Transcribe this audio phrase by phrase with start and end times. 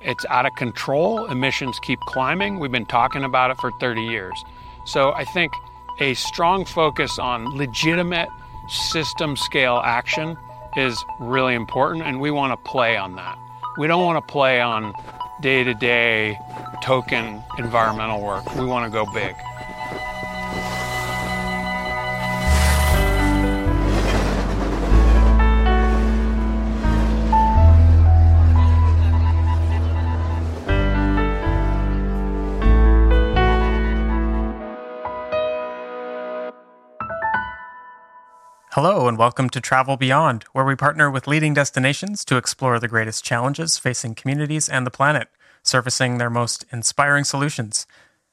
[0.00, 1.26] It's out of control.
[1.26, 2.58] Emissions keep climbing.
[2.58, 4.44] We've been talking about it for 30 years.
[4.86, 5.52] So I think
[5.98, 8.28] a strong focus on legitimate
[8.68, 10.38] system scale action
[10.76, 13.38] is really important, and we want to play on that.
[13.76, 14.94] We don't want to play on
[15.42, 16.38] day to day
[16.82, 18.54] token environmental work.
[18.54, 19.34] We want to go big.
[38.82, 42.88] Hello, and welcome to Travel Beyond, where we partner with leading destinations to explore the
[42.88, 45.28] greatest challenges facing communities and the planet,
[45.62, 47.86] servicing their most inspiring solutions.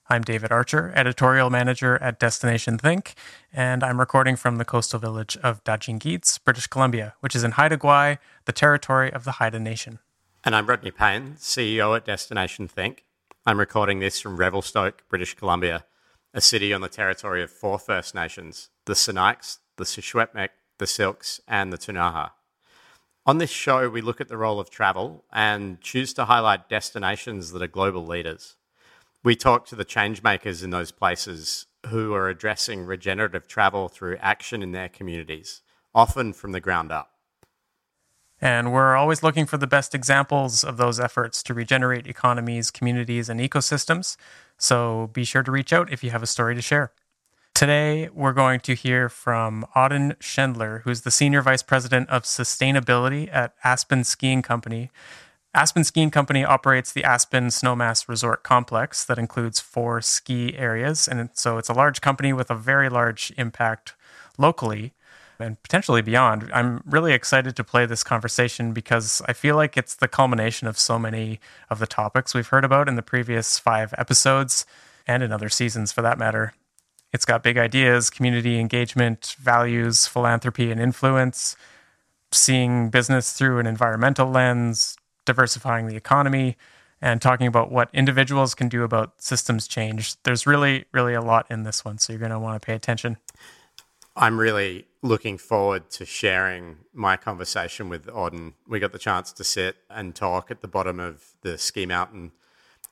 [0.09, 3.15] I'm David Archer, editorial manager at Destination Think,
[3.51, 7.51] and I'm recording from the coastal village of Daajing Giids, British Columbia, which is in
[7.51, 9.99] Haida Gwaii, the territory of the Haida Nation.
[10.45, 13.03] And I'm Rodney Payne, CEO at Destination Think.
[13.45, 15.83] I'm recording this from Revelstoke, British Columbia,
[16.33, 21.39] a city on the territory of four First Nations, the Sinixt, the Secwepemc, the Syilx,
[21.47, 22.31] and the Ktunaxa.
[23.25, 27.51] On this show, we look at the role of travel and choose to highlight destinations
[27.51, 28.55] that are global leaders.
[29.23, 34.63] We talk to the changemakers in those places who are addressing regenerative travel through action
[34.63, 35.61] in their communities,
[35.93, 37.11] often from the ground up.
[38.39, 43.29] And we're always looking for the best examples of those efforts to regenerate economies, communities,
[43.29, 44.15] and ecosystems.
[44.57, 46.91] So be sure to reach out if you have a story to share.
[47.57, 53.33] Today, we're going to hear from Auden Schendler, who's the Senior Vice President of Sustainability
[53.33, 54.91] at Aspen Skiing Company.
[55.55, 61.07] Aspen Skiing Company operates the Aspen Snowmass Resort Complex that includes four ski areas.
[61.07, 63.95] And so it's a large company with a very large impact
[64.37, 64.93] locally
[65.39, 66.51] and potentially beyond.
[66.53, 70.77] I'm really excited to play this conversation because I feel like it's the culmination of
[70.77, 71.39] so many
[71.71, 74.67] of the topics we've heard about in the previous five episodes
[75.07, 76.53] and in other seasons for that matter.
[77.13, 81.55] It's got big ideas, community engagement, values, philanthropy, and influence,
[82.31, 86.57] seeing business through an environmental lens, diversifying the economy,
[87.01, 90.21] and talking about what individuals can do about systems change.
[90.23, 92.73] There's really, really a lot in this one, so you're going to want to pay
[92.73, 93.17] attention.
[94.15, 98.53] I'm really looking forward to sharing my conversation with Auden.
[98.67, 102.31] We got the chance to sit and talk at the bottom of the ski mountain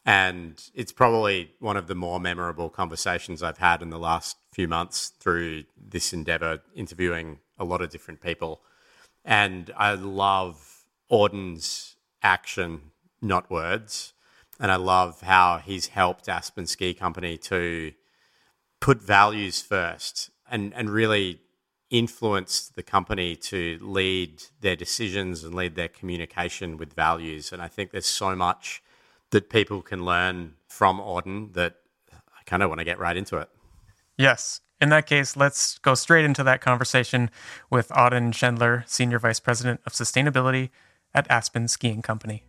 [0.05, 4.67] and it's probably one of the more memorable conversations I've had in the last few
[4.67, 8.61] months through this endeavor, interviewing a lot of different people.
[9.23, 14.13] And I love Auden's action, not words.
[14.59, 17.91] And I love how he's helped Aspen Ski Company to
[18.79, 21.41] put values first and, and really
[21.89, 27.51] influence the company to lead their decisions and lead their communication with values.
[27.51, 28.81] And I think there's so much
[29.31, 31.75] that people can learn from Auden that
[32.11, 33.49] I kind of want to get right into it.
[34.17, 34.61] Yes.
[34.81, 37.29] In that case, let's go straight into that conversation
[37.69, 40.69] with Auden Schendler, Senior Vice President of Sustainability
[41.13, 42.43] at Aspen Skiing Company.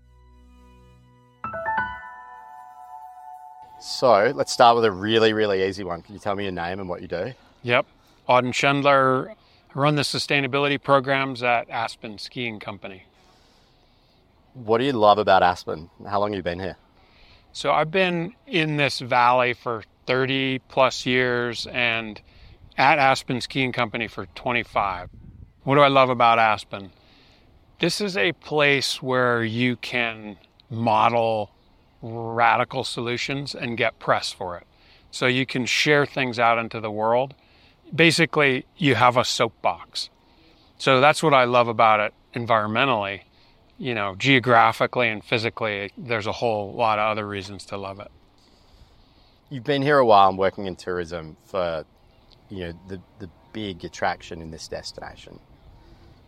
[3.80, 6.02] So let's start with a really, really easy one.
[6.02, 7.32] Can you tell me your name and what you do?
[7.62, 7.86] Yep.
[8.28, 9.30] Auden Schendler.
[9.30, 9.34] I
[9.78, 13.04] run the sustainability programs at Aspen Skiing Company.
[14.56, 15.90] What do you love about Aspen?
[16.08, 16.78] How long have you been here?
[17.52, 22.22] So I've been in this valley for 30 plus years and
[22.78, 25.10] at Aspen Skiing Company for 25.
[25.64, 26.90] What do I love about Aspen?
[27.80, 30.38] This is a place where you can
[30.70, 31.50] model
[32.00, 34.66] radical solutions and get press for it.
[35.10, 37.34] So you can share things out into the world.
[37.94, 40.08] Basically, you have a soapbox.
[40.78, 43.20] So that's what I love about it environmentally
[43.78, 48.10] you know, geographically and physically, there's a whole lot of other reasons to love it.
[49.50, 51.84] You've been here a while and working in tourism for,
[52.48, 55.38] you know, the, the big attraction in this destination.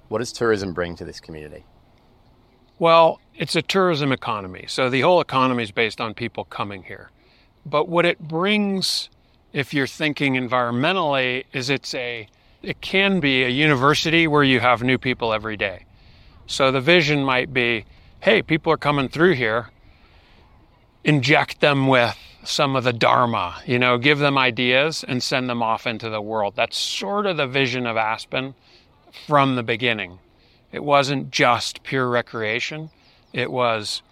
[0.09, 1.65] What does tourism bring to this community?
[2.79, 4.67] Well, it's a tourism economy.
[4.69, 7.11] So the whole economy is based on people coming here.
[7.67, 9.11] But what it brings,
[9.53, 12.29] if you're thinking environmentally, is it's a,
[12.63, 15.85] it can be a university where you have new people every day.
[16.49, 17.85] So the vision might be
[18.21, 19.69] hey, people are coming through here,
[21.05, 25.63] inject them with some of the Dharma, you know, give them ideas and send them
[25.63, 26.55] off into the world.
[26.57, 28.55] That's sort of the vision of Aspen
[29.27, 30.19] from the beginning.
[30.73, 32.91] It wasn't just pure recreation,
[33.33, 34.03] it was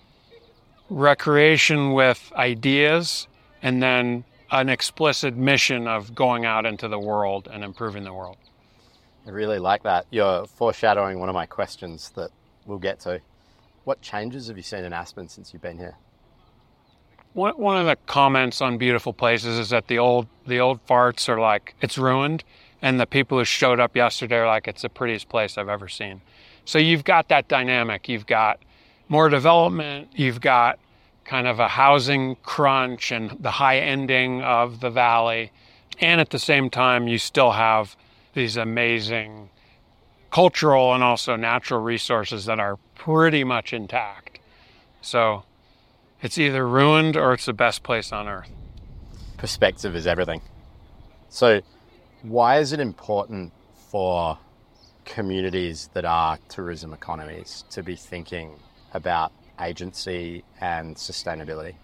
[0.89, 3.27] recreation with ideas
[3.63, 8.37] and then an explicit mission of going out into the world and improving the world.
[9.27, 10.07] I really like that.
[10.11, 12.31] You're foreshadowing one of my questions that
[12.65, 13.21] we'll get to.
[13.85, 15.97] What changes have you seen in Aspen since you've been here?
[17.33, 21.29] One, one of the comments on beautiful places is that the old the old farts
[21.29, 22.45] are like it's ruined,
[22.81, 25.89] and the people who showed up yesterday are like it's the prettiest place I've ever
[25.89, 26.23] seen.
[26.65, 28.09] So you've got that dynamic.
[28.09, 28.61] You've got
[29.09, 30.09] more development.
[30.15, 30.79] You've got
[31.25, 35.51] kind of a housing crunch and the high ending of the valley,
[36.01, 37.97] and at the same time you still have
[38.37, 39.49] these amazing
[40.31, 44.39] cultural and also natural resources that are pretty much intact.
[45.01, 45.45] So
[46.23, 48.51] it's either ruined or it's the best place on earth.
[49.39, 50.43] Perspective is everything.
[51.31, 51.63] So,
[52.23, 53.53] why is it important
[53.91, 54.39] for
[55.05, 58.59] communities that are tourism economies to be thinking
[58.93, 61.75] about agency and sustainability?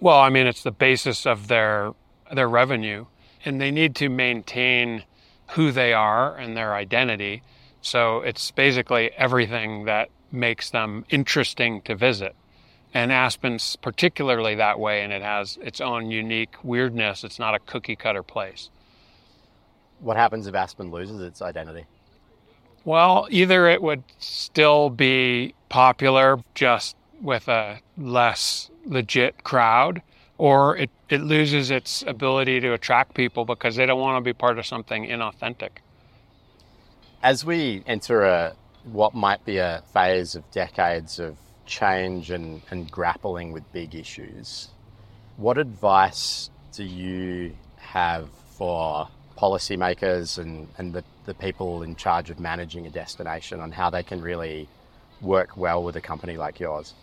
[0.00, 1.92] Well, I mean, it's the basis of their
[2.32, 3.06] their revenue,
[3.44, 5.04] and they need to maintain
[5.50, 7.42] who they are and their identity.
[7.80, 12.34] So it's basically everything that makes them interesting to visit.
[12.94, 17.22] And Aspen's particularly that way, and it has its own unique weirdness.
[17.22, 18.70] It's not a cookie cutter place.
[20.00, 21.84] What happens if Aspen loses its identity?
[22.84, 30.00] Well, either it would still be popular just with a less legit crowd,
[30.38, 34.32] or it, it loses its ability to attract people because they don't want to be
[34.32, 35.70] part of something inauthentic.
[37.22, 42.90] As we enter a what might be a phase of decades of change and, and
[42.90, 44.68] grappling with big issues,
[45.36, 52.40] what advice do you have for policymakers and, and the, the people in charge of
[52.40, 54.68] managing a destination on how they can really
[55.20, 56.94] work well with a company like yours?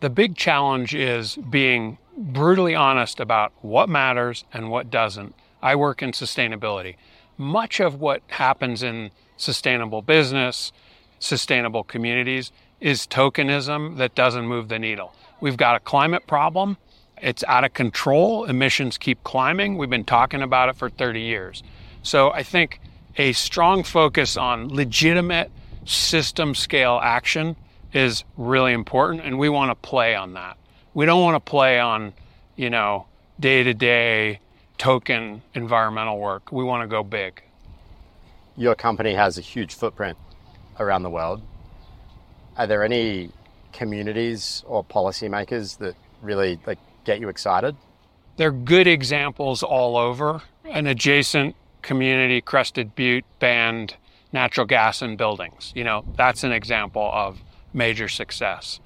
[0.00, 5.34] The big challenge is being brutally honest about what matters and what doesn't.
[5.62, 6.96] I work in sustainability.
[7.36, 10.72] Much of what happens in sustainable business,
[11.18, 12.50] sustainable communities,
[12.80, 15.14] is tokenism that doesn't move the needle.
[15.38, 16.78] We've got a climate problem.
[17.20, 18.44] It's out of control.
[18.44, 19.76] Emissions keep climbing.
[19.76, 21.62] We've been talking about it for 30 years.
[22.02, 22.80] So I think
[23.18, 25.50] a strong focus on legitimate
[25.84, 27.54] system scale action
[27.92, 30.56] is really important, and we want to play on that.
[30.94, 32.12] We don't want to play on,
[32.56, 33.06] you know,
[33.38, 34.40] day to day
[34.78, 36.52] token environmental work.
[36.52, 37.42] We want to go big.
[38.56, 40.18] Your company has a huge footprint
[40.78, 41.42] around the world.
[42.56, 43.30] Are there any
[43.72, 47.76] communities or policymakers that really like get you excited?
[48.36, 50.42] There are good examples all over.
[50.64, 53.96] An adjacent community, Crested Butte, banned
[54.32, 55.72] natural gas in buildings.
[55.74, 57.40] You know, that's an example of
[57.72, 58.80] major success.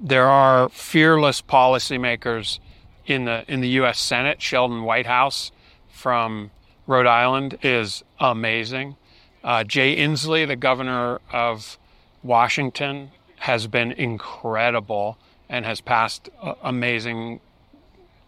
[0.00, 2.58] There are fearless policymakers
[3.06, 3.98] in the in the U.S.
[3.98, 4.40] Senate.
[4.40, 5.50] Sheldon Whitehouse
[5.88, 6.50] from
[6.86, 8.96] Rhode Island is amazing.
[9.42, 11.78] Uh, Jay Inslee, the governor of
[12.22, 15.18] Washington, has been incredible
[15.48, 17.40] and has passed uh, amazing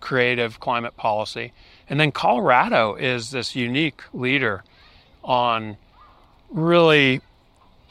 [0.01, 1.53] creative climate policy.
[1.89, 4.65] And then Colorado is this unique leader
[5.23, 5.77] on
[6.51, 7.21] really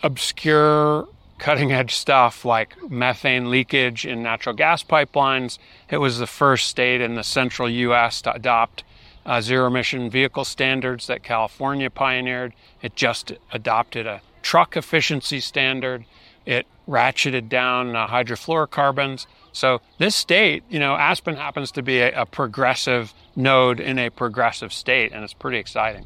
[0.01, 1.07] obscure
[1.39, 5.57] cutting edge stuff like methane leakage in natural gas pipelines.
[5.89, 8.83] It was the first state in the central US to adopt
[9.25, 12.53] uh, zero emission vehicle standards that California pioneered.
[12.81, 16.05] It just adopted a truck efficiency standard.
[16.45, 19.27] It ratcheted down uh, hydrofluorocarbons.
[19.51, 24.09] So this state, you know, Aspen happens to be a, a progressive node in a
[24.09, 26.05] progressive state, and it's pretty exciting.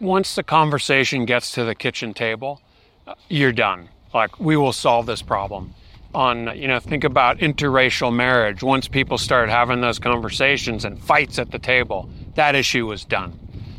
[0.00, 2.60] Once the conversation gets to the kitchen table,
[3.06, 3.88] uh, you're done.
[4.14, 5.74] Like we will solve this problem.
[6.14, 8.62] On you know, think about interracial marriage.
[8.62, 13.38] Once people started having those conversations and fights at the table, that issue was done.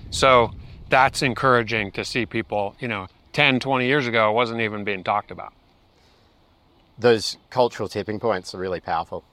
[0.10, 0.52] So
[0.90, 5.04] that's encouraging to see people, you know, 10, 20 years ago, it wasn't even being
[5.04, 5.54] talked about
[6.98, 9.24] those cultural tipping points are really powerful.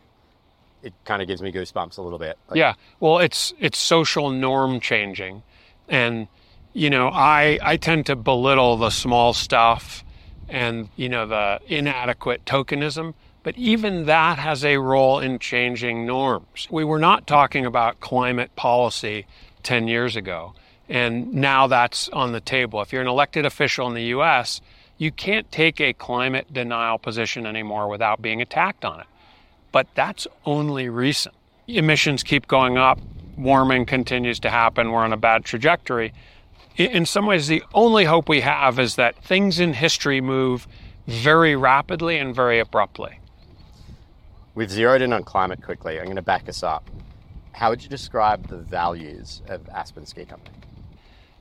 [0.82, 2.38] It kind of gives me goosebumps a little bit.
[2.48, 5.42] Like, yeah, well, it's it's social norm changing,
[5.88, 6.26] and
[6.72, 10.04] you know, I I tend to belittle the small stuff
[10.50, 16.68] and you know the inadequate tokenism, but even that has a role in changing norms.
[16.70, 19.26] We were not talking about climate policy
[19.62, 20.54] 10 years ago,
[20.88, 22.82] and now that's on the table.
[22.82, 24.60] If you're an elected official in the US,
[24.98, 29.06] you can't take a climate denial position anymore without being attacked on it.
[29.72, 31.34] But that's only recent.
[31.66, 32.98] Emissions keep going up,
[33.38, 36.12] warming continues to happen, we're on a bad trajectory.
[36.80, 40.66] In some ways, the only hope we have is that things in history move
[41.06, 43.20] very rapidly and very abruptly.
[44.54, 45.98] We've zeroed in on climate quickly.
[45.98, 46.88] I'm going to back us up.
[47.52, 50.56] How would you describe the values of Aspen Ski Company?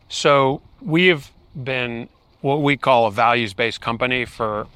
[0.09, 1.31] So, we have
[1.63, 2.09] been
[2.41, 4.67] what we call a values based company for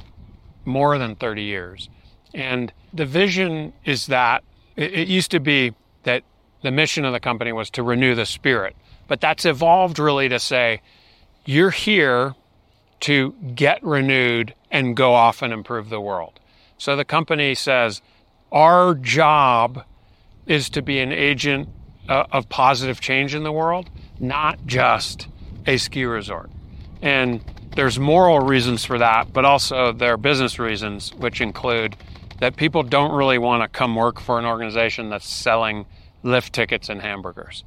[0.63, 1.89] more than 30 years.
[2.33, 4.45] And the vision is that
[4.77, 6.23] it, it used to be that
[6.61, 10.39] the mission of the company was to renew the spirit, but that's evolved really to
[10.39, 10.81] say,
[11.45, 12.35] you're here
[13.01, 16.39] to get renewed and go off and improve the world.
[16.77, 18.01] So the company says,
[18.51, 19.83] our job
[20.45, 21.69] is to be an agent
[22.07, 25.27] uh, of positive change in the world, not just
[25.65, 26.49] a ski resort.
[27.01, 27.43] And
[27.75, 31.95] there's moral reasons for that, but also there are business reasons, which include
[32.39, 35.85] that people don't really want to come work for an organization that's selling
[36.23, 37.63] lift tickets and hamburgers.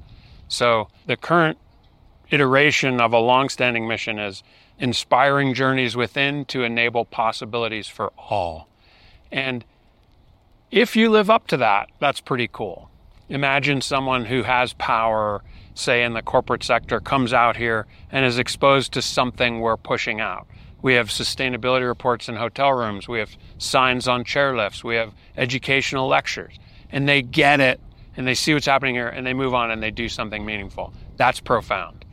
[0.49, 1.59] So the current
[2.31, 4.43] iteration of a long-standing mission is
[4.79, 8.69] inspiring journeys within to enable possibilities for all.
[9.33, 9.65] And
[10.71, 12.91] if you live up to that, that's pretty cool.
[13.29, 15.43] Imagine someone who has power,
[15.75, 20.21] say in the corporate sector, comes out here and is exposed to something we're pushing
[20.21, 20.47] out.
[20.83, 23.09] We have sustainability reports in hotel rooms.
[23.09, 24.85] We have signs on chairlifts.
[24.85, 26.59] We have educational lectures.
[26.91, 27.81] And they get it
[28.17, 30.93] and they see what's happening here and they move on and they do something meaningful.
[31.17, 32.05] That's profound.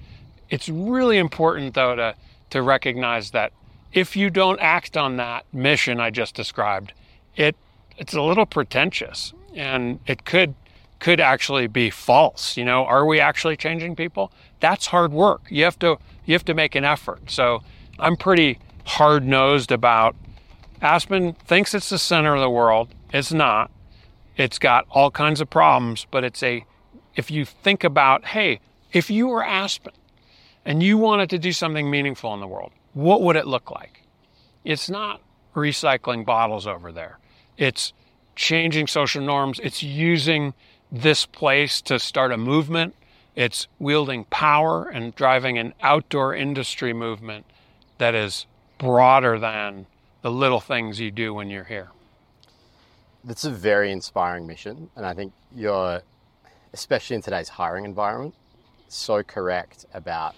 [0.50, 2.15] It's really important, though, to,
[2.51, 3.53] to recognize that
[3.93, 6.93] if you don't act on that mission I just described,
[7.36, 7.55] it
[7.98, 10.55] it's a little pretentious and it could
[11.00, 12.57] could actually be false.
[12.57, 14.31] You know, are we actually changing people?
[14.62, 15.41] That's hard work.
[15.50, 17.29] You have to you have to make an effort.
[17.29, 17.62] So
[18.00, 20.15] I'm pretty hard nosed about
[20.81, 22.89] Aspen thinks it's the center of the world.
[23.13, 23.72] It's not.
[24.38, 26.66] It's got all kinds of problems, but it's a
[27.16, 28.60] if you think about, hey,
[28.92, 29.94] if you were Aspen
[30.66, 34.04] and you wanted to do something meaningful in the world, what would it look like?
[34.63, 35.22] It's not
[35.56, 37.20] recycling bottles over there.
[37.58, 37.94] It's
[38.36, 39.60] changing social norms.
[39.62, 40.54] It's using
[40.92, 42.96] this place to start a movement.
[43.36, 47.46] It's wielding power and driving an outdoor industry movement
[47.98, 48.46] that is
[48.78, 49.86] broader than
[50.22, 51.90] the little things you do when you're here.
[53.24, 54.89] That's a very inspiring mission.
[54.96, 56.01] And I think you're,
[56.74, 58.36] especially in today's hiring environment,
[58.89, 60.36] so correct about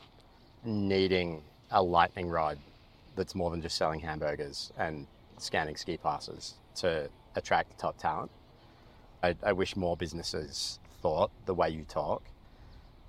[0.64, 2.58] needing a lightning rod
[3.16, 8.32] that's more than just selling hamburgers and scanning ski passes to attract top talent.
[9.24, 12.24] I, I wish more businesses thought the way you talk.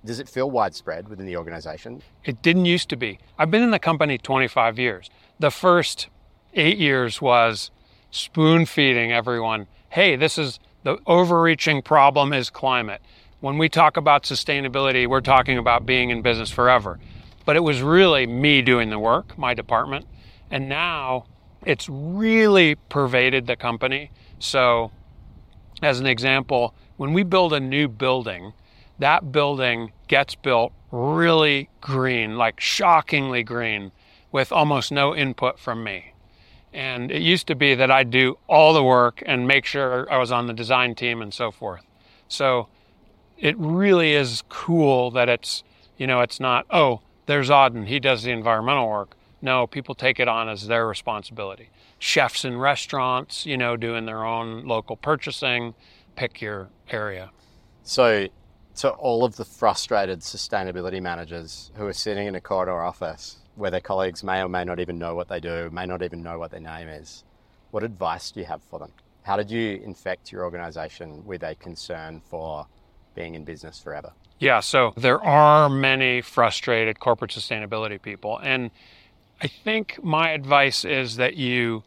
[0.05, 2.01] Does it feel widespread within the organization?
[2.23, 3.19] It didn't used to be.
[3.37, 5.09] I've been in the company 25 years.
[5.39, 6.07] The first
[6.53, 7.71] eight years was
[8.11, 13.01] spoon feeding everyone hey, this is the overreaching problem is climate.
[13.39, 16.99] When we talk about sustainability, we're talking about being in business forever.
[17.45, 20.05] But it was really me doing the work, my department.
[20.51, 21.25] And now
[21.65, 24.11] it's really pervaded the company.
[24.39, 24.91] So,
[25.81, 28.53] as an example, when we build a new building,
[28.99, 33.91] that building gets built really green, like shockingly green,
[34.31, 36.13] with almost no input from me.
[36.73, 40.17] And it used to be that I'd do all the work and make sure I
[40.17, 41.85] was on the design team and so forth.
[42.27, 42.67] So
[43.37, 45.63] it really is cool that it's,
[45.97, 49.15] you know, it's not, oh, there's Auden, he does the environmental work.
[49.41, 51.69] No, people take it on as their responsibility.
[51.99, 55.75] Chefs in restaurants, you know, doing their own local purchasing,
[56.15, 57.31] pick your area.
[57.83, 58.27] So,
[58.77, 63.71] to all of the frustrated sustainability managers who are sitting in a corridor office where
[63.71, 66.37] their colleagues may or may not even know what they do, may not even know
[66.39, 67.23] what their name is,
[67.71, 68.91] what advice do you have for them?
[69.23, 72.67] How did you infect your organization with a concern for
[73.15, 74.13] being in business forever?
[74.39, 78.39] Yeah, so there are many frustrated corporate sustainability people.
[78.41, 78.69] And
[79.41, 81.83] I think my advice is that you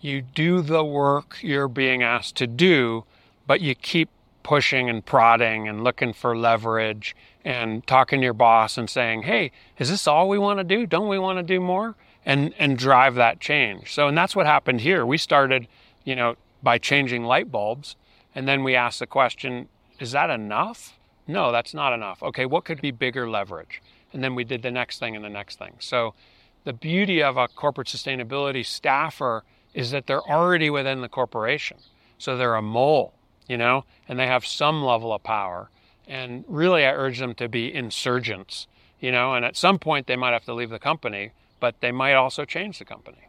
[0.00, 3.04] you do the work you're being asked to do,
[3.46, 4.10] but you keep
[4.46, 9.50] pushing and prodding and looking for leverage and talking to your boss and saying, "Hey,
[9.76, 10.86] is this all we want to do?
[10.86, 13.92] Don't we want to do more?" and and drive that change.
[13.92, 15.04] So and that's what happened here.
[15.04, 15.66] We started,
[16.04, 17.96] you know, by changing light bulbs,
[18.36, 22.22] and then we asked the question, "Is that enough?" No, that's not enough.
[22.22, 23.82] Okay, what could be bigger leverage?
[24.12, 25.74] And then we did the next thing and the next thing.
[25.80, 26.14] So
[26.62, 29.42] the beauty of a corporate sustainability staffer
[29.74, 31.78] is that they're already within the corporation.
[32.16, 33.12] So they're a mole,
[33.48, 35.70] you know, and they have some level of power.
[36.06, 38.66] And really, I urge them to be insurgents,
[39.00, 41.92] you know, and at some point they might have to leave the company, but they
[41.92, 43.28] might also change the company.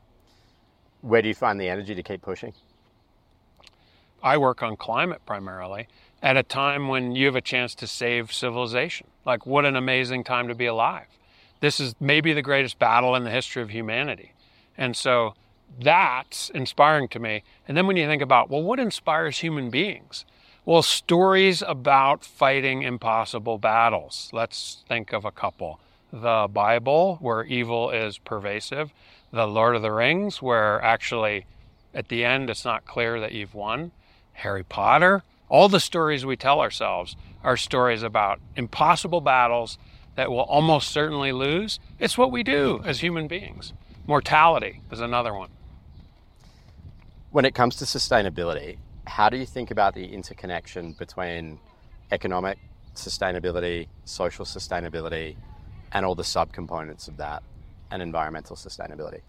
[1.02, 2.54] Where do you find the energy to keep pushing?
[4.22, 5.88] I work on climate primarily
[6.22, 9.08] at a time when you have a chance to save civilization.
[9.26, 11.08] Like, what an amazing time to be alive.
[11.60, 14.34] This is maybe the greatest battle in the history of humanity.
[14.78, 15.34] And so
[15.80, 17.44] that's inspiring to me.
[17.68, 20.26] And then when you think about, well, what inspires human beings?
[20.66, 24.30] Well, stories about fighting impossible battles.
[24.34, 25.80] Let's think of a couple.
[26.12, 28.92] The Bible, where evil is pervasive,
[29.32, 31.46] The Lord of the Rings, where actually
[31.94, 33.92] at the end it's not clear that you've won.
[34.34, 35.24] Harry Potter.
[35.50, 39.78] All the stories we tell ourselves are stories about impossible battles
[40.16, 41.80] that we'll almost certainly lose.
[42.00, 43.74] It's what we do as human beings.
[44.06, 45.50] Mortality is another one.
[47.32, 51.60] When it comes to sustainability, how do you think about the interconnection between
[52.12, 52.58] economic
[52.96, 55.36] sustainability, social sustainability,
[55.92, 57.44] and all the subcomponents of that,
[57.92, 59.22] and environmental sustainability?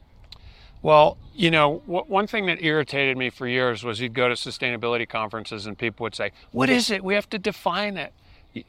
[0.80, 5.08] Well, you know, one thing that irritated me for years was you'd go to sustainability
[5.08, 7.02] conferences and people would say, What is it?
[7.02, 8.12] We have to define it.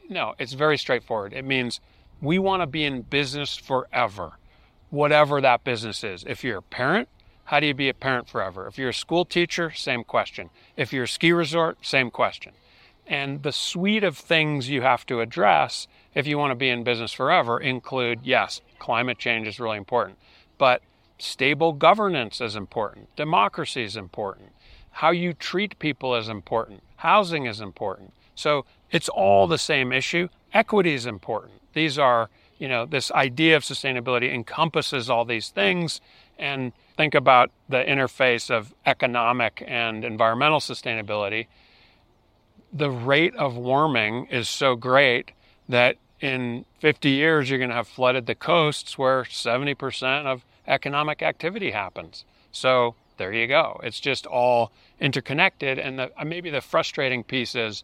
[0.10, 1.34] No, it's very straightforward.
[1.34, 1.80] It means
[2.20, 4.34] we want to be in business forever,
[4.90, 6.24] whatever that business is.
[6.28, 7.10] If you're a parent,
[7.50, 8.68] how do you be a parent forever?
[8.68, 10.52] If you're a school teacher, same question.
[10.78, 12.54] If you're a ski resort, same question.
[13.08, 16.84] And the suite of things you have to address if you want to be in
[16.84, 20.20] business forever include yes, climate change is really important,
[20.60, 20.84] but
[21.18, 24.50] stable governance is important, democracy is important,
[24.92, 28.14] how you treat people is important, housing is important.
[28.36, 30.30] So it's all the same issue.
[30.54, 31.54] Equity is important.
[31.74, 32.30] These are,
[32.60, 36.00] you know, this idea of sustainability encompasses all these things.
[36.40, 41.48] And think about the interface of economic and environmental sustainability
[42.72, 45.32] the rate of warming is so great
[45.68, 51.22] that in 50 years you're going to have flooded the coasts where 70% of economic
[51.22, 52.26] activity happens.
[52.52, 53.80] So there you go.
[53.84, 55.80] It's just all interconnected.
[55.80, 57.84] And the, uh, maybe the frustrating piece is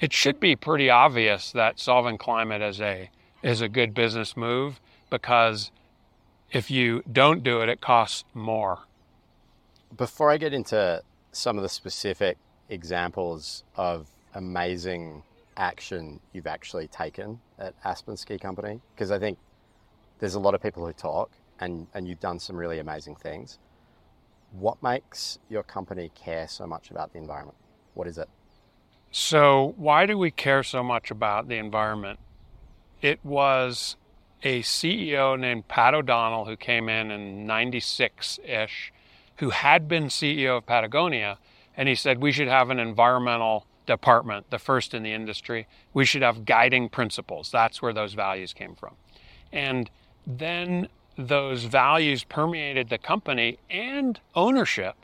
[0.00, 3.10] it should be pretty obvious that solving climate is a
[3.42, 5.70] is a good business move because
[6.50, 8.80] if you don't do it, it costs more.
[9.96, 11.02] Before I get into
[11.32, 12.38] some of the specific
[12.68, 15.22] examples of amazing
[15.56, 18.80] action you've actually taken at Aspen Ski Company?
[18.94, 19.38] Because I think
[20.18, 21.30] there's a lot of people who talk
[21.60, 23.58] and, and you've done some really amazing things.
[24.52, 27.56] What makes your company care so much about the environment?
[27.94, 28.28] What is it?
[29.12, 32.20] So, why do we care so much about the environment?
[33.02, 33.96] It was
[34.42, 38.92] a CEO named Pat O'Donnell who came in in 96 ish,
[39.36, 41.38] who had been CEO of Patagonia
[41.76, 45.66] and he said we should have an environmental department, the first in the industry.
[45.94, 47.50] We should have guiding principles.
[47.50, 48.94] That's where those values came from.
[49.52, 49.90] And
[50.26, 54.94] then those values permeated the company and ownership,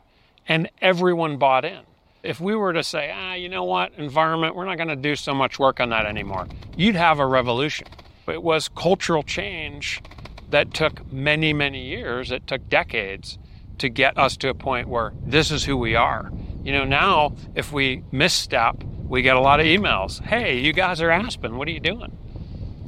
[0.47, 1.81] and everyone bought in.
[2.23, 5.17] If we were to say, ah, you know what, environment, we're not going to do
[5.17, 6.47] so much work on that anymore,
[6.77, 7.87] you'd have a revolution.
[8.29, 10.03] It was cultural change
[10.51, 13.39] that took many, many years, it took decades
[13.79, 16.31] to get us to a point where this is who we are.
[16.65, 20.21] You know, now if we misstep, we get a lot of emails.
[20.23, 21.57] Hey, you guys are Aspen.
[21.57, 22.17] What are you doing?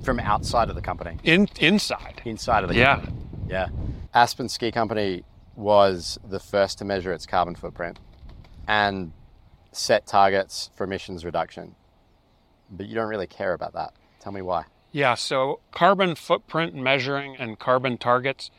[0.02, 1.18] From outside of the company.
[1.24, 2.22] In inside.
[2.24, 2.96] Inside of the yeah.
[2.96, 3.16] company.
[3.48, 3.68] Yeah.
[4.14, 5.24] Aspen Ski Company
[5.54, 7.98] was the first to measure its carbon footprint
[8.66, 9.12] and
[9.72, 11.74] set targets for emissions reduction.
[12.70, 13.92] But you don't really care about that.
[14.20, 14.64] Tell me why.
[14.98, 18.50] Yeah, so carbon footprint measuring and carbon targets,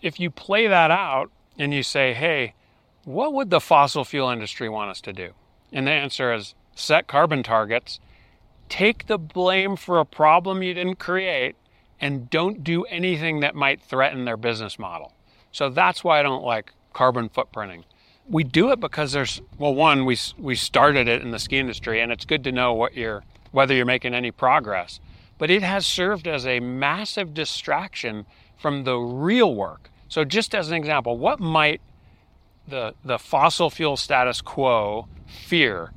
[0.00, 2.54] if you play that out and you say, hey,
[3.02, 5.32] what would the fossil fuel industry want us to do?
[5.72, 7.98] And the answer is set carbon targets,
[8.68, 11.56] take the blame for a problem you didn't create,
[12.00, 15.14] and don't do anything that might threaten their business model.
[15.50, 17.82] So that's why I don't like carbon footprinting.
[18.28, 22.00] We do it because there's well, one we we started it in the ski industry,
[22.00, 25.00] and it's good to know what you're whether you're making any progress.
[25.38, 29.90] But it has served as a massive distraction from the real work.
[30.08, 31.80] So just as an example, what might
[32.68, 35.92] the, the fossil fuel status quo fear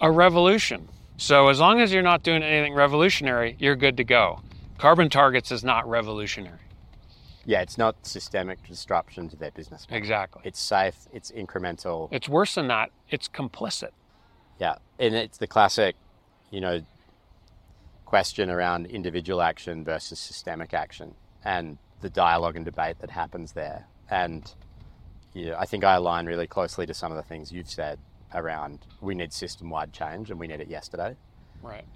[0.00, 0.88] a revolution.
[1.16, 4.40] So as long as you're not doing anything revolutionary, you're good to go.
[4.78, 6.58] Carbon targets is not revolutionary.
[7.44, 9.86] Yeah, it's not systemic disruption to their business.
[9.88, 9.98] Model.
[9.98, 10.42] Exactly.
[10.44, 12.08] It's safe, it's incremental.
[12.10, 13.90] It's worse than that, it's complicit.
[14.60, 15.96] Yeah, and it's the classic,
[16.50, 16.82] you know,
[18.12, 21.14] question around individual action versus systemic action
[21.46, 23.86] and the dialogue and debate that happens there.
[24.10, 24.54] And
[25.32, 27.98] yeah, I think I align really closely to some of the things you've said
[28.34, 31.16] around we need system wide change and we need it yesterday.
[31.62, 31.86] Right.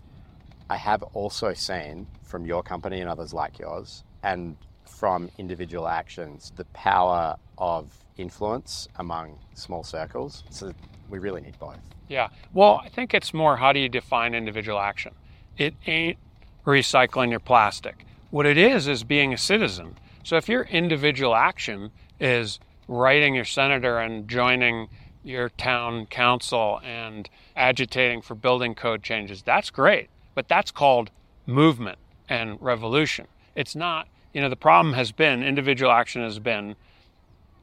[0.70, 6.50] I have also seen from your company and others like yours and from individual actions
[6.56, 10.44] the power of influence among small circles.
[10.48, 10.72] So
[11.10, 11.78] we really need both.
[12.08, 12.28] Yeah.
[12.54, 15.12] Well, I think it's more how do you define individual action?
[15.58, 16.18] It ain't
[16.64, 18.04] recycling your plastic.
[18.30, 19.96] What it is is being a citizen.
[20.24, 21.90] So if your individual action
[22.20, 24.88] is writing your senator and joining
[25.26, 29.42] your town council and agitating for building code changes.
[29.42, 31.10] That's great, but that's called
[31.46, 33.26] movement and revolution.
[33.56, 36.76] It's not, you know, the problem has been individual action has been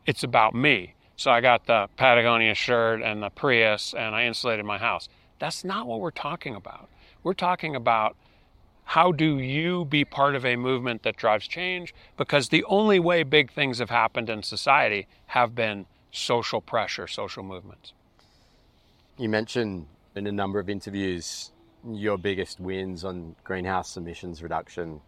[0.06, 0.96] it's about me.
[1.16, 5.08] So I got the Patagonia shirt and the Prius and I insulated my house.
[5.40, 6.90] That's not what we're talking about.
[7.24, 8.16] We're talking about
[8.84, 11.94] how do you be part of a movement that drives change?
[12.18, 17.44] Because the only way big things have happened in society have been social pressure, social
[17.44, 17.94] movements.
[19.18, 21.52] You mentioned in a number of interviews
[21.92, 25.02] your biggest wins on greenhouse emissions reduction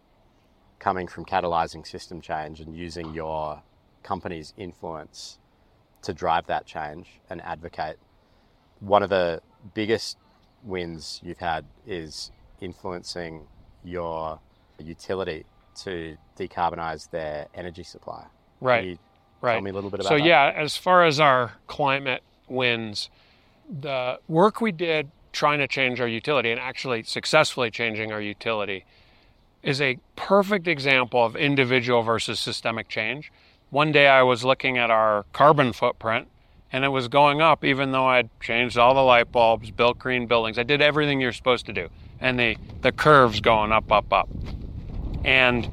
[0.78, 3.62] coming from catalyzing system change and using your
[4.02, 5.38] company's influence
[6.02, 7.98] to drive that change and advocate.
[8.80, 9.40] One of the
[9.74, 10.18] biggest
[10.66, 13.46] wins you've had is influencing
[13.84, 14.38] your
[14.82, 15.44] utility
[15.82, 18.24] to decarbonize their energy supply.
[18.60, 18.98] Right.
[19.40, 19.54] right.
[19.54, 20.20] Tell me a little bit about so, that.
[20.20, 23.10] So, yeah, as far as our climate wins,
[23.68, 28.84] the work we did trying to change our utility and actually successfully changing our utility
[29.62, 33.30] is a perfect example of individual versus systemic change.
[33.70, 36.28] One day I was looking at our carbon footprint
[36.72, 40.26] and it was going up even though I'd changed all the light bulbs, built green
[40.26, 40.58] buildings.
[40.58, 41.88] I did everything you're supposed to do.
[42.20, 44.28] And the, the curve's going up, up, up.
[45.24, 45.70] And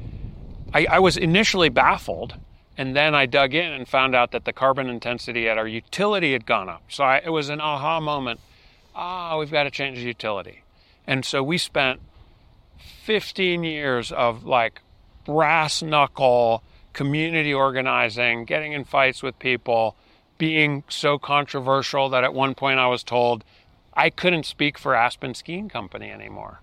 [0.72, 2.34] I, I was initially baffled.
[2.76, 6.32] And then I dug in and found out that the carbon intensity at our utility
[6.32, 6.82] had gone up.
[6.88, 8.40] So I, it was an aha moment.
[8.94, 10.62] Ah, we've got to change the utility.
[11.06, 12.00] And so we spent
[13.04, 14.80] 15 years of like
[15.24, 19.96] brass knuckle community organizing, getting in fights with people,
[20.44, 23.42] being so controversial that at one point I was told
[23.94, 26.60] I couldn't speak for Aspen Skiing Company anymore.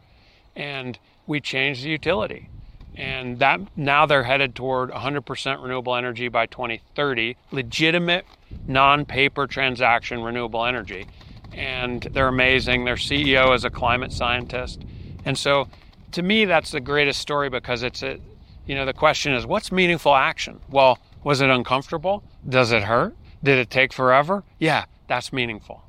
[0.55, 2.47] And we changed the utility.
[2.95, 8.27] And that now they're headed toward 100% renewable energy by 2030, legitimate
[8.67, 11.07] non-paper transaction renewable energy.
[11.51, 12.85] And they're amazing.
[12.85, 14.83] Their CEO is a climate scientist.
[15.25, 15.69] And so
[16.11, 18.19] to me that's the greatest story because it's a
[18.67, 20.59] you know the question is what's meaningful action?
[20.69, 22.23] Well, was it uncomfortable?
[22.47, 23.15] Does it hurt?
[23.43, 24.43] Did it take forever?
[24.59, 25.83] Yeah, that's meaningful.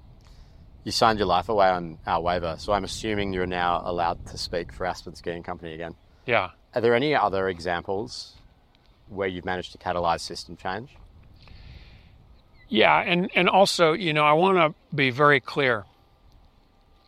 [0.84, 4.38] You signed your life away on our waiver, so I'm assuming you're now allowed to
[4.38, 5.94] speak for Aspen Skiing Company again.
[6.26, 6.50] Yeah.
[6.74, 8.32] Are there any other examples
[9.08, 10.96] where you've managed to catalyze system change?
[12.68, 15.84] Yeah, and, and also, you know, I want to be very clear.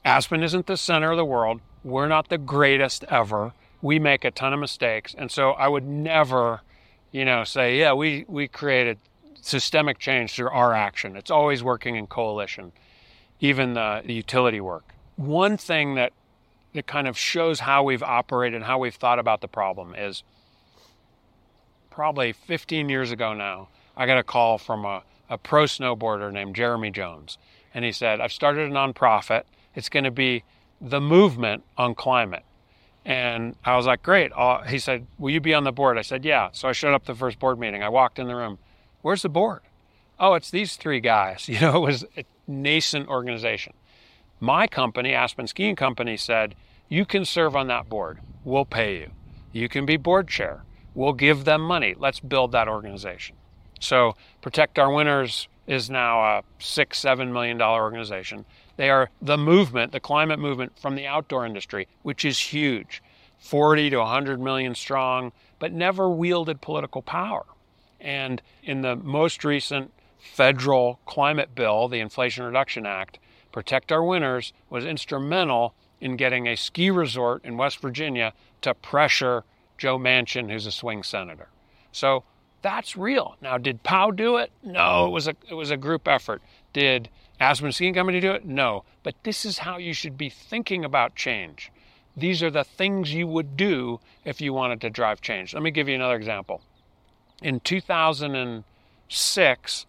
[0.05, 1.61] Aspen isn't the center of the world.
[1.83, 3.55] We're not the greatest ever.
[3.81, 5.15] We make a ton of mistakes.
[5.17, 6.61] And so I would never,
[7.13, 8.99] you know, say, yeah, we, we created
[9.47, 11.17] systemic change through our action.
[11.17, 12.73] It's always working in coalition,
[13.41, 14.95] even the, the utility work.
[15.17, 16.13] One thing that
[16.75, 20.25] that kind of shows how we've operated and how we've thought about the problem is
[21.89, 26.57] probably 15 years ago now, I got a call from a, a pro snowboarder named
[26.57, 27.39] Jeremy Jones.
[27.73, 29.45] And he said, I've started a nonprofit.
[29.75, 30.43] It's going to be
[30.81, 32.43] the movement on climate.
[33.05, 34.33] And I was like, great.
[34.67, 35.99] He said, Will you be on the board?
[35.99, 36.49] I said, Yeah.
[36.53, 37.83] So I showed up the first board meeting.
[37.83, 38.59] I walked in the room.
[39.05, 39.61] Where's the board?
[40.19, 41.47] Oh, it's these three guys.
[41.49, 43.75] You know, it was a nascent organization.
[44.41, 46.55] My company, Aspen Skiing Company, said,
[46.89, 48.21] You can serve on that board.
[48.45, 49.11] We'll pay you.
[49.53, 50.63] You can be board chair.
[50.95, 51.95] We'll give them money.
[51.99, 53.37] Let's build that organization.
[53.79, 58.47] So, Protect Our Winters is now a six, seven million dollar organization.
[58.79, 63.03] They are the movement, the climate movement from the outdoor industry, which is huge
[63.39, 67.45] 40 to 100 million strong, but never wielded political power.
[68.05, 73.19] And in the most recent federal climate bill, the Inflation Reduction Act,
[73.51, 79.45] Protect Our Winters was instrumental in getting a ski resort in West Virginia to pressure
[79.79, 81.49] Joe Manchin, who's a swing senator.
[81.93, 82.25] So
[82.61, 83.37] that's real.
[83.41, 84.53] Now, did POW do it?
[84.63, 86.43] No, it was a it was a group effort.
[86.75, 87.09] Did
[87.41, 88.45] Aspen Skiing Company do it?
[88.45, 88.85] No.
[89.03, 91.73] But this is how you should be thinking about change.
[92.17, 95.55] These are the things you would do if you wanted to drive change.
[95.55, 96.61] Let me give you another example
[97.43, 99.87] in 2006,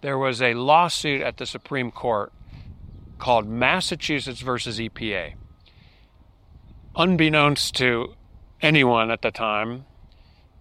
[0.00, 2.32] there was a lawsuit at the Supreme Court
[3.18, 5.34] called Massachusetts versus EPA.
[6.96, 8.14] Unbeknownst to
[8.60, 9.84] anyone at the time,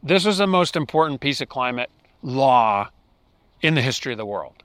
[0.01, 1.89] this was the most important piece of climate
[2.21, 2.89] law
[3.61, 4.55] in the history of the world.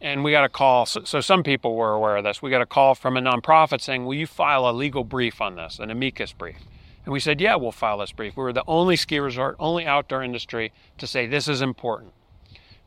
[0.00, 2.42] And we got a call, so, so, some people were aware of this.
[2.42, 5.54] We got a call from a nonprofit saying, Will you file a legal brief on
[5.54, 6.56] this, an amicus brief?
[7.04, 8.36] And we said, yeah, we'll file this brief.
[8.36, 12.12] We were the only ski resort, only outdoor industry to say this is important.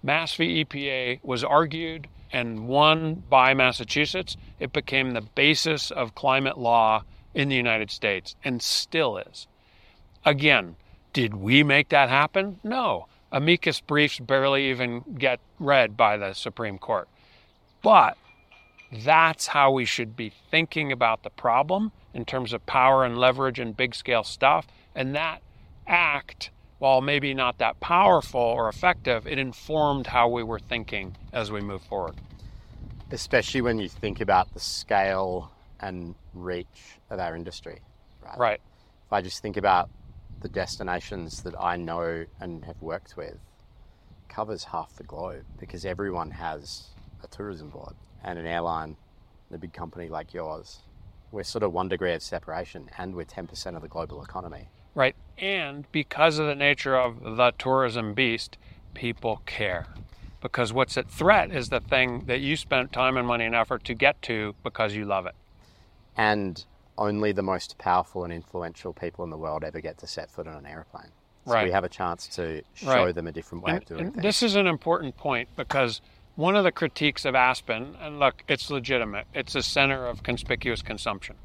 [0.01, 0.63] Mass v.
[0.63, 4.37] EPA was argued and won by Massachusetts.
[4.59, 9.47] It became the basis of climate law in the United States and still is.
[10.23, 10.75] Again,
[11.11, 12.59] did we make that happen?
[12.63, 13.07] No.
[13.31, 17.07] Amicus briefs barely even get read by the Supreme Court.
[17.81, 18.17] But
[18.91, 23.59] that's how we should be thinking about the problem in terms of power and leverage
[23.59, 24.67] and big scale stuff.
[24.95, 25.41] And that
[25.87, 31.51] act while maybe not that powerful or effective, it informed how we were thinking as
[31.51, 32.15] we move forward.
[33.11, 37.79] Especially when you think about the scale and reach of our industry.
[38.21, 38.37] Right.
[38.37, 38.61] Right.
[39.07, 39.89] If I just think about
[40.41, 43.37] the destinations that I know and have worked with,
[44.27, 46.89] covers half the globe because everyone has
[47.23, 47.93] a tourism board
[48.25, 48.97] and an airline,
[49.53, 50.79] a big company like yours.
[51.31, 54.67] We're sort of one degree of separation, and we're 10% of the global economy.
[54.95, 55.15] Right.
[55.37, 58.57] And because of the nature of the tourism beast,
[58.93, 59.85] people care.
[60.41, 63.83] Because what's at threat is the thing that you spent time and money and effort
[63.85, 65.35] to get to because you love it.
[66.17, 66.63] And
[66.97, 70.47] only the most powerful and influential people in the world ever get to set foot
[70.47, 71.11] on an airplane.
[71.45, 71.65] So Right.
[71.65, 73.13] we have a chance to show Right.
[73.15, 74.23] them a different way And- of doing things.
[74.23, 75.99] this is an important point because
[76.35, 80.81] one of the critiques of Aspen, and look, it's legitimate, it's a center of conspicuous
[80.81, 81.35] consumption.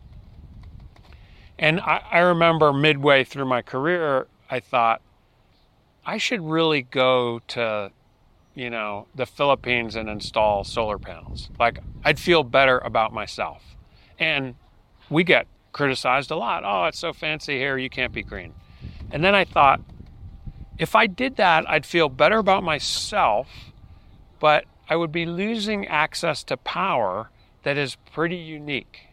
[1.59, 5.03] And I, I remember midway through my career, I thought,
[6.05, 7.93] I should really go to,
[8.55, 11.51] you know, the Philippines and install solar panels.
[11.59, 13.77] Like, I'd feel better about myself.
[14.19, 14.55] And
[15.09, 16.65] we get criticized a lot.
[16.65, 18.55] Oh, it's so fancy here, you can't be green.
[19.13, 19.81] And then I thought,
[20.79, 23.49] if I did that, I'd feel better about myself,
[24.41, 27.31] but I would be losing access to power
[27.63, 29.07] that is pretty unique.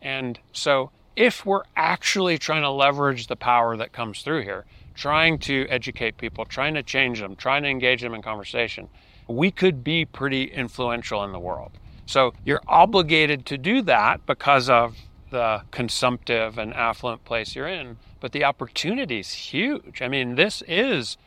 [0.00, 4.64] And so, if we're actually trying to leverage the power that comes through here,
[4.94, 8.88] trying to educate people, trying to change them, trying to engage them in conversation,
[9.26, 11.72] we could be pretty influential in the world.
[12.06, 14.96] So, you're obligated to do that because of
[15.30, 20.00] the consumptive and affluent place you're in, but the opportunity is huge.
[20.00, 21.18] I mean, this is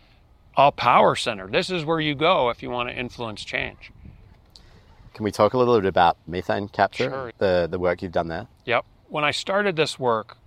[0.58, 1.48] a power center.
[1.48, 3.92] This is where you go if you want to influence change.
[5.14, 7.32] Can we talk a little bit about methane capture, Sure.
[7.38, 8.48] the, the work you've done there?
[8.66, 8.86] Yep.
[9.10, 10.38] When I started this work,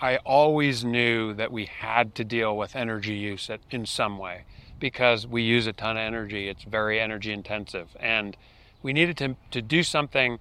[0.00, 4.44] I always knew that we had to deal with energy use in some way
[4.78, 6.48] because we use a ton of energy.
[6.48, 7.96] It's very energy intensive.
[7.98, 8.36] And
[8.82, 10.38] we needed to, to do something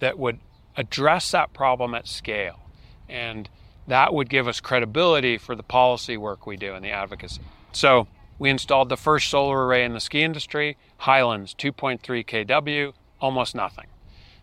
[0.00, 0.40] that would
[0.76, 2.58] address that problem at scale.
[3.08, 3.48] And
[3.86, 7.42] that would give us credibility for the policy work we do and the advocacy.
[7.70, 13.54] So we installed the first solar array in the ski industry, Highlands 2.3 kW, almost
[13.54, 13.86] nothing.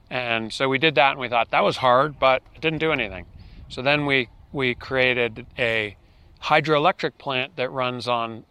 [0.09, 2.91] And so we did that and we thought that was hard, but it didn't do
[2.91, 3.25] anything.
[3.69, 5.95] So then we, we created a
[6.43, 8.45] hydroelectric plant that runs on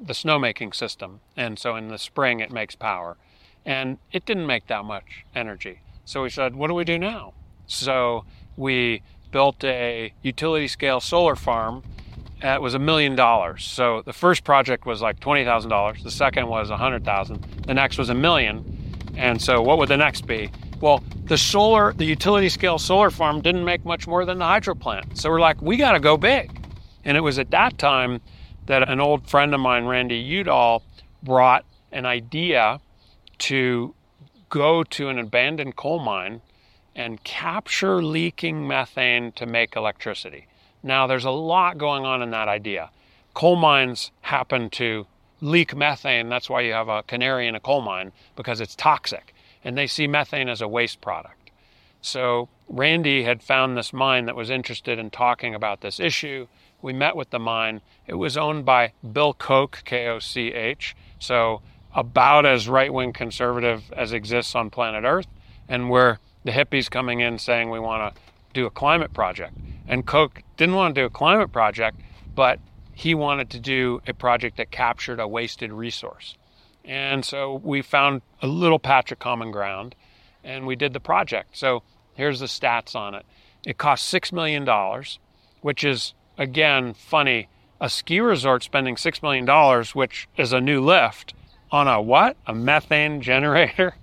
[0.00, 1.20] the snowmaking system.
[1.36, 3.16] And so in the spring it makes power.
[3.64, 5.80] And it didn't make that much energy.
[6.04, 7.34] So we said, what do we do now?
[7.66, 8.24] So
[8.56, 11.82] we built a utility scale solar farm.
[12.42, 13.64] Uh, It was a million dollars.
[13.64, 16.02] So the first project was like twenty thousand dollars.
[16.02, 17.42] The second was a hundred thousand.
[17.66, 18.64] The next was a million.
[19.16, 20.50] And so what would the next be?
[20.80, 24.74] Well, the solar, the utility scale solar farm didn't make much more than the hydro
[24.74, 25.18] plant.
[25.18, 26.50] So we're like, we got to go big.
[27.04, 28.20] And it was at that time
[28.66, 30.82] that an old friend of mine, Randy Udall,
[31.22, 32.80] brought an idea
[33.38, 33.94] to
[34.48, 36.40] go to an abandoned coal mine
[36.96, 40.46] and capture leaking methane to make electricity.
[40.82, 42.90] Now, there's a lot going on in that idea.
[43.34, 45.06] Coal mines happen to
[45.40, 46.28] leak methane.
[46.28, 49.34] That's why you have a canary in a coal mine because it's toxic.
[49.64, 51.50] And they see methane as a waste product.
[52.00, 56.48] So Randy had found this mine that was interested in talking about this issue.
[56.80, 57.80] We met with the mine.
[58.08, 60.96] It was owned by Bill Koch, K O C H.
[61.20, 61.62] So
[61.94, 65.28] about as right wing conservative as exists on planet Earth.
[65.68, 68.20] And we're the hippies coming in saying we want to
[68.52, 69.56] do a climate project.
[69.86, 72.00] And Koch didn't want to do a climate project,
[72.34, 72.58] but
[72.92, 76.36] he wanted to do a project that captured a wasted resource.
[76.84, 79.94] And so we found a little patch of common ground
[80.44, 81.56] and we did the project.
[81.56, 81.82] So
[82.14, 83.24] here's the stats on it.
[83.64, 84.66] It cost $6 million,
[85.60, 87.48] which is, again, funny.
[87.80, 91.34] A ski resort spending $6 million, which is a new lift,
[91.70, 92.36] on a what?
[92.46, 93.96] A methane generator.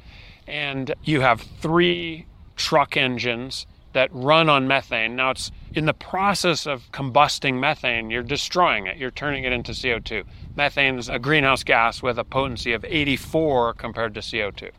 [0.47, 5.15] And you have three truck engines that run on methane.
[5.15, 9.71] Now, it's in the process of combusting methane, you're destroying it, you're turning it into
[9.71, 10.23] CO2.
[10.55, 14.71] Methane is a greenhouse gas with a potency of 84 compared to CO2.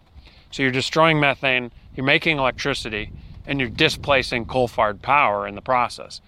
[0.51, 3.13] So you're destroying methane, you're making electricity,
[3.47, 6.21] and you're displacing coal fired power in the process.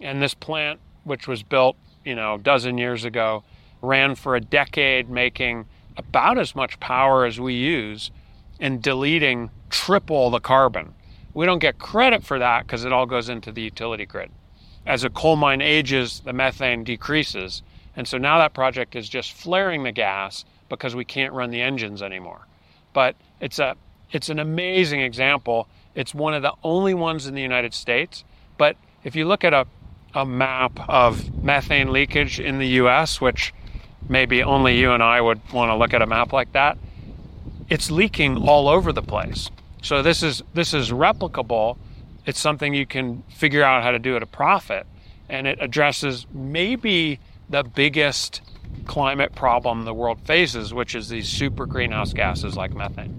[0.00, 3.44] And this plant, which was built, you know, a dozen years ago,
[3.82, 8.10] ran for a decade making about as much power as we use
[8.60, 10.94] and deleting triple the carbon.
[11.38, 14.32] We don't get credit for that because it all goes into the utility grid.
[14.84, 17.62] As a coal mine ages, the methane decreases.
[17.94, 21.62] And so now that project is just flaring the gas because we can't run the
[21.62, 22.48] engines anymore.
[22.92, 23.76] But it's a
[24.10, 25.68] it's an amazing example.
[25.94, 28.24] It's one of the only ones in the United States.
[28.56, 28.74] But
[29.04, 29.68] if you look at a
[30.16, 33.54] a map of methane leakage in the US, which
[34.08, 36.78] maybe only you and I would want to look at a map like that,
[37.70, 39.50] it's leaking all over the place.
[39.82, 41.76] So this is this is replicable.
[42.26, 44.86] It's something you can figure out how to do at a profit
[45.28, 48.40] and it addresses maybe the biggest
[48.86, 53.14] climate problem the world faces, which is these super greenhouse gases like methane.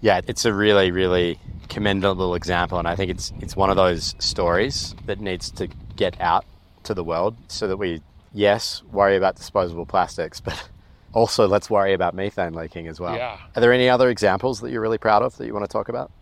[0.00, 1.38] Yeah, it's a really, really
[1.68, 6.20] commendable example, and I think it's it's one of those stories that needs to get
[6.20, 6.44] out
[6.84, 10.68] to the world so that we, yes, worry about disposable plastics, but
[11.16, 13.16] also let's worry about methane leaking as well.
[13.16, 13.38] Yeah.
[13.56, 15.88] Are there any other examples that you're really proud of that you want to talk
[15.88, 16.12] about?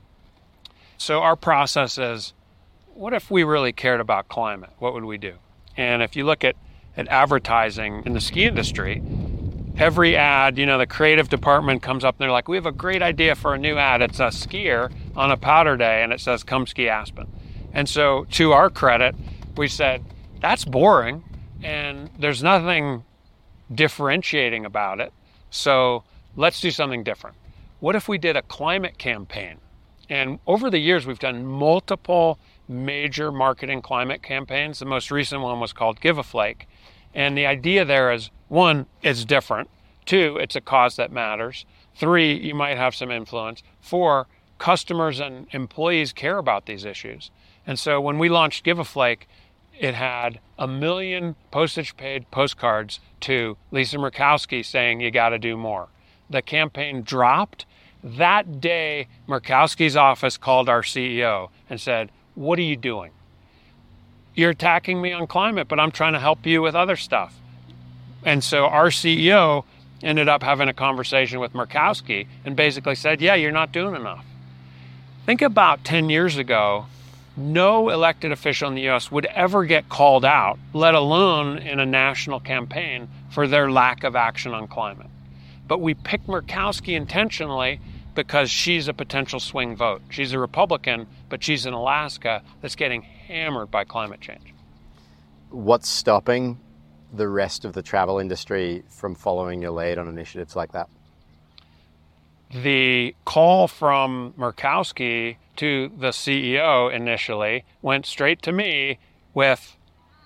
[0.98, 2.32] So our process is
[2.94, 4.70] what if we really cared about climate?
[4.78, 5.34] What would we do?
[5.76, 6.54] And if you look at,
[6.96, 9.02] at advertising in the ski industry,
[9.76, 12.72] every ad, you know, the creative department comes up and they're like, we have a
[12.72, 14.00] great idea for a new ad.
[14.00, 17.26] It's a skier on a powder day and it says, come ski Aspen.
[17.72, 19.16] And so, to our credit,
[19.56, 20.04] we said,
[20.40, 21.24] that's boring
[21.64, 23.02] and there's nothing
[23.72, 25.12] differentiating about it.
[25.50, 26.04] So,
[26.36, 27.36] let's do something different.
[27.80, 29.58] What if we did a climate campaign?
[30.08, 34.78] And over the years, we've done multiple major marketing climate campaigns.
[34.78, 36.66] The most recent one was called Give a Flake.
[37.14, 39.70] And the idea there is one, it's different.
[40.04, 41.64] Two, it's a cause that matters.
[41.94, 43.62] Three, you might have some influence.
[43.80, 44.26] Four,
[44.58, 47.30] customers and employees care about these issues.
[47.66, 49.28] And so when we launched Give a Flake,
[49.78, 55.56] it had a million postage paid postcards to Lisa Murkowski saying you got to do
[55.56, 55.88] more.
[56.30, 57.66] The campaign dropped.
[58.02, 63.12] That day, Murkowski's office called our CEO and said, what are you doing?
[64.34, 67.38] You're attacking me on climate, but I'm trying to help you with other stuff.
[68.24, 69.64] And so our CEO
[70.02, 74.24] ended up having a conversation with Murkowski and basically said, Yeah, you're not doing enough.
[75.24, 76.86] Think about 10 years ago,
[77.36, 81.86] no elected official in the US would ever get called out, let alone in a
[81.86, 85.08] national campaign, for their lack of action on climate.
[85.66, 87.80] But we picked Murkowski intentionally
[88.14, 90.02] because she's a potential swing vote.
[90.10, 94.54] She's a Republican, but she's in Alaska that's getting hammered by climate change.
[95.50, 96.60] What's stopping
[97.12, 100.88] the rest of the travel industry from following your lead on initiatives like that?
[102.62, 108.98] The call from Murkowski to the CEO initially went straight to me
[109.32, 109.76] with,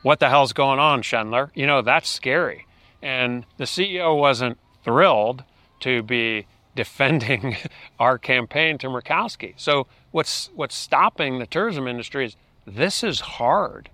[0.03, 1.51] What the hell's going on, Schendler?
[1.55, 2.67] You know, that's scary.
[3.03, 5.45] And the CEO wasn't thrilled
[5.81, 7.57] to be defending
[7.99, 9.55] our campaign to Murkowski.
[9.57, 12.37] So what's what's stopping the tourism industry is
[12.67, 13.91] this is hard.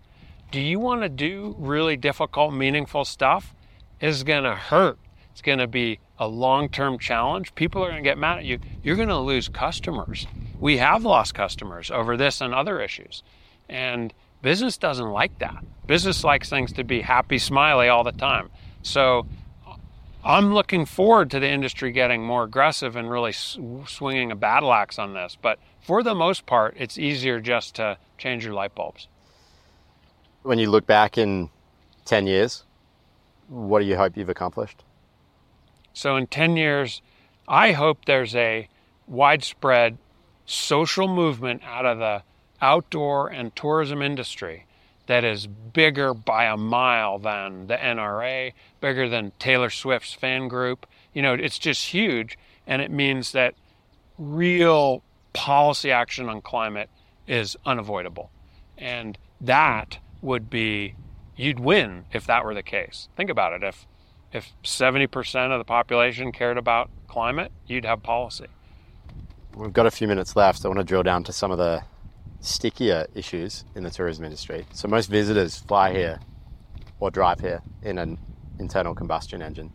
[0.51, 3.55] Do you want to do really difficult, meaningful stuff?
[4.01, 4.99] It's going to hurt.
[5.33, 7.55] It's going to be a long-term challenge.
[7.55, 8.61] People are going to get mad at you.
[8.83, 10.27] You're going to lose customers.
[10.65, 13.23] We have lost customers over this and other issues.
[13.69, 15.63] And business doesn't like that.
[15.87, 18.49] Business likes things to be happy, smiley all the time.
[18.83, 19.27] So
[20.25, 24.99] I'm looking forward to the industry getting more aggressive and really swinging a battle axe
[24.99, 25.37] on this.
[25.43, 29.07] But for the most part, it's easier just to change your light bulbs.
[30.45, 31.51] When you look back in
[32.07, 32.65] 10 years,
[33.49, 34.83] what do you hope you've accomplished?
[35.93, 37.03] So, in 10 years,
[37.47, 38.67] I hope there's a
[39.07, 39.99] widespread
[40.47, 42.23] social movement out of the
[42.61, 44.67] outdoor and tourism industry
[45.07, 50.87] that is bigger by a mile than the NRA, bigger than Taylor Swift's fan group.
[51.13, 52.39] You know, it's just huge.
[52.67, 53.55] And it means that
[54.19, 55.03] real
[55.35, 56.89] policy action on climate
[57.27, 58.31] is unavoidable.
[58.79, 60.95] And that would be,
[61.37, 63.09] you'd win if that were the case.
[63.17, 63.63] Think about it.
[63.63, 63.87] If,
[64.33, 68.47] if 70% of the population cared about climate, you'd have policy.
[69.57, 70.65] We've got a few minutes left.
[70.65, 71.85] I want to drill down to some of the
[72.41, 74.67] stickier issues in the tourism industry.
[74.73, 76.19] So most visitors fly here
[76.99, 78.19] or drive here in an
[78.59, 79.73] internal combustion engine.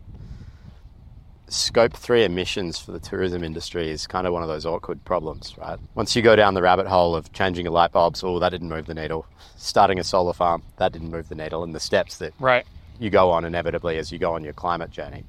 [1.48, 5.56] Scope 3 emissions for the tourism industry is kind of one of those awkward problems,
[5.56, 5.78] right?
[5.94, 8.68] Once you go down the rabbit hole of changing a light bulb, oh, that didn't
[8.68, 9.26] move the needle.
[9.56, 11.64] Starting a solar farm, that didn't move the needle.
[11.64, 12.66] And the steps that right.
[12.98, 15.24] you go on inevitably as you go on your climate journey.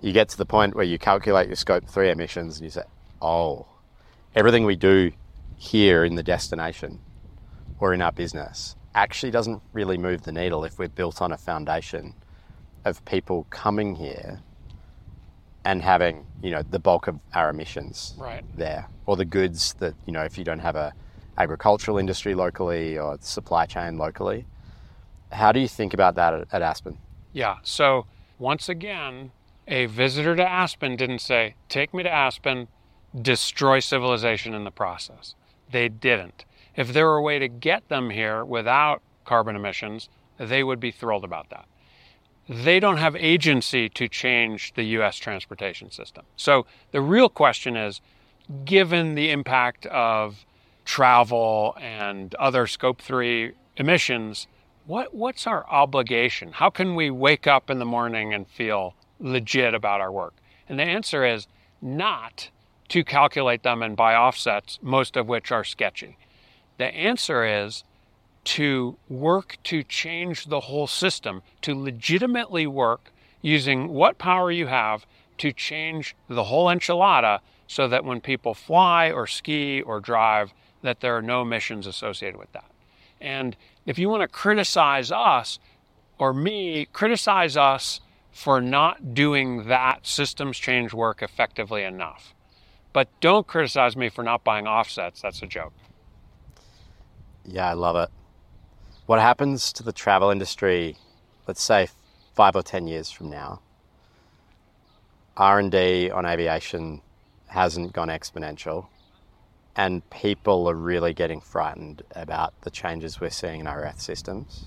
[0.00, 2.82] You get to the point where you calculate your Scope 3 emissions and you say,
[3.22, 3.66] oh,
[4.34, 5.12] everything we do
[5.56, 6.98] here in the destination
[7.78, 11.38] or in our business actually doesn't really move the needle if we're built on a
[11.38, 12.14] foundation
[12.84, 14.40] of people coming here
[15.64, 18.44] and having you know the bulk of our emissions right.
[18.56, 20.92] there or the goods that you know if you don't have a
[21.38, 24.46] agricultural industry locally or supply chain locally.
[25.30, 26.98] How do you think about that at, at aspen?
[27.32, 27.56] Yeah.
[27.62, 28.06] So
[28.38, 29.32] once again
[29.66, 32.68] a visitor to aspen didn't say take me to aspen
[33.20, 35.34] destroy civilization in the process
[35.72, 36.44] they didn't.
[36.76, 40.08] If there were a way to get them here without carbon emissions,
[40.38, 41.66] they would be thrilled about that.
[42.48, 46.24] They don't have agency to change the US transportation system.
[46.36, 48.00] So the real question is
[48.64, 50.44] given the impact of
[50.84, 54.46] travel and other scope 3 emissions,
[54.86, 56.52] what, what's our obligation?
[56.52, 60.34] How can we wake up in the morning and feel legit about our work?
[60.68, 61.46] And the answer is
[61.80, 62.50] not
[62.92, 66.18] to calculate them and buy offsets, most of which are sketchy.
[66.76, 67.84] The answer is
[68.44, 75.06] to work to change the whole system, to legitimately work using what power you have
[75.38, 81.00] to change the whole enchilada so that when people fly or ski or drive, that
[81.00, 82.70] there are no emissions associated with that.
[83.22, 85.58] And if you want to criticize us
[86.18, 92.34] or me, criticize us for not doing that systems change work effectively enough.
[92.92, 95.22] But don't criticize me for not buying offsets.
[95.22, 95.72] That's a joke.
[97.44, 98.10] Yeah, I love it.
[99.06, 100.96] What happens to the travel industry,
[101.46, 101.88] let's say
[102.34, 103.60] five or 10 years from now?
[105.36, 107.00] R&D on aviation
[107.46, 108.86] hasn't gone exponential
[109.76, 114.66] and people are really getting frightened about the changes we're seeing in our earth systems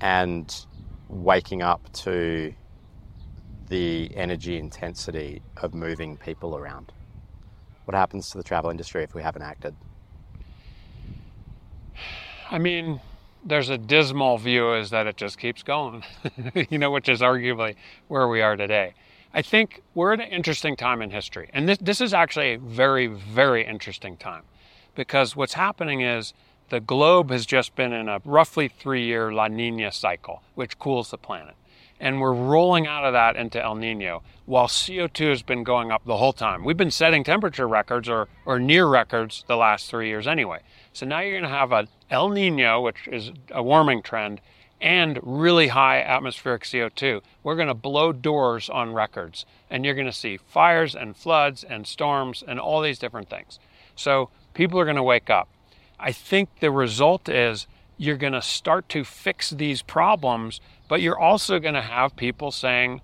[0.00, 0.66] and
[1.08, 2.52] waking up to
[3.68, 6.92] the energy intensity of moving people around.
[7.84, 9.74] What happens to the travel industry if we haven't acted?
[12.50, 13.00] I mean,
[13.44, 16.02] there's a dismal view is that it just keeps going,
[16.70, 17.76] you know, which is arguably
[18.08, 18.94] where we are today.
[19.32, 21.50] I think we're at an interesting time in history.
[21.52, 24.42] And this, this is actually a very, very interesting time
[24.94, 26.32] because what's happening is
[26.68, 31.10] the globe has just been in a roughly three year La Nina cycle, which cools
[31.10, 31.54] the planet.
[32.00, 36.04] And we're rolling out of that into El Nino while CO2 has been going up
[36.04, 36.64] the whole time.
[36.64, 40.60] We've been setting temperature records or, or near records the last three years anyway.
[40.92, 44.40] So now you're going to have an El Nino, which is a warming trend,
[44.80, 47.22] and really high atmospheric CO2.
[47.42, 51.64] We're going to blow doors on records, and you're going to see fires and floods
[51.64, 53.58] and storms and all these different things.
[53.96, 55.48] So people are going to wake up.
[55.98, 57.66] I think the result is
[57.96, 62.50] you're going to start to fix these problems, but you're also going to have people
[62.50, 63.00] saying,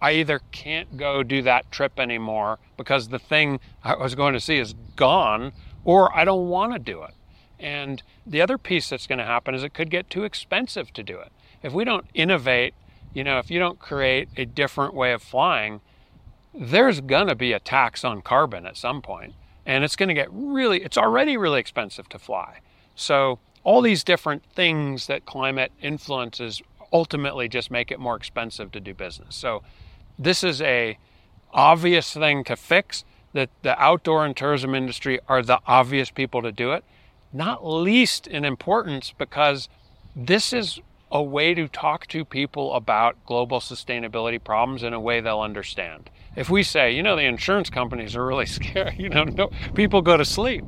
[0.00, 4.40] I either can't go do that trip anymore because the thing I was going to
[4.40, 5.52] see is gone,
[5.84, 7.14] or I don't want to do it.
[7.60, 11.04] And the other piece that's going to happen is it could get too expensive to
[11.04, 11.30] do it.
[11.62, 12.74] If we don't innovate,
[13.14, 15.80] you know, if you don't create a different way of flying,
[16.52, 20.14] there's going to be a tax on carbon at some point, and it's going to
[20.14, 22.58] get really it's already really expensive to fly.
[22.94, 26.60] So all these different things that climate influences
[26.92, 29.34] ultimately just make it more expensive to do business.
[29.34, 29.62] So
[30.18, 30.98] this is a
[31.52, 36.52] obvious thing to fix that the outdoor and tourism industry are the obvious people to
[36.52, 36.84] do it
[37.32, 39.68] not least in importance because
[40.14, 40.80] this is
[41.10, 46.10] a way to talk to people about global sustainability problems in a way they'll understand.
[46.36, 50.02] If we say, you know, the insurance companies are really scary, you know, no, people
[50.02, 50.64] go to sleep.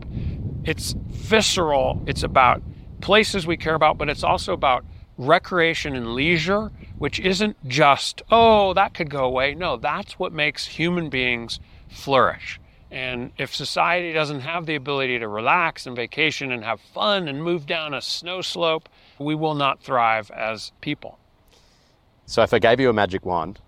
[0.64, 2.02] It's visceral.
[2.06, 2.62] It's about
[3.00, 4.84] places we care about, but it's also about
[5.16, 9.54] recreation and leisure, which isn't just, oh, that could go away.
[9.54, 12.60] No, that's what makes human beings flourish.
[12.90, 17.42] And if society doesn't have the ability to relax and vacation and have fun and
[17.42, 18.88] move down a snow slope,
[19.18, 21.18] we will not thrive as people.
[22.26, 23.60] So, if I gave you a magic wand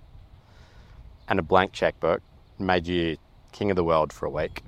[1.28, 2.22] and a blank checkbook,
[2.59, 3.16] made you
[3.53, 4.62] king of the world for a week,